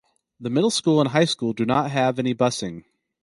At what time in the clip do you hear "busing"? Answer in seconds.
2.33-2.85